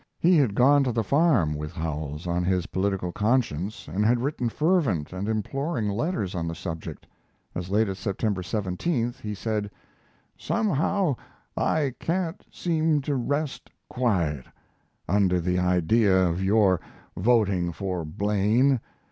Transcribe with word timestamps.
He 0.17 0.35
had 0.37 0.55
gone 0.55 0.83
to 0.85 0.91
the 0.91 1.03
farm 1.03 1.53
with 1.55 1.73
Howells 1.73 2.25
on 2.25 2.43
his 2.43 2.65
political 2.65 3.11
conscience 3.11 3.87
and 3.87 4.03
had 4.03 4.19
written 4.19 4.49
fervent 4.49 5.13
and 5.13 5.29
imploring 5.29 5.87
letters 5.89 6.33
on 6.33 6.47
the 6.47 6.55
subject. 6.55 7.05
As 7.53 7.69
late 7.69 7.87
as 7.87 7.99
September 7.99 8.41
17th, 8.41 9.19
he 9.19 9.35
said: 9.35 9.69
Somehow 10.35 11.17
I 11.55 11.93
can't 11.99 12.43
seem 12.49 13.01
to 13.01 13.15
rest 13.15 13.69
quiet 13.91 14.47
under 15.07 15.39
the 15.39 15.59
idea 15.59 16.25
of 16.27 16.41
your 16.43 16.81
voting 17.15 17.71
for 17.71 18.03
Blaine. 18.03 18.79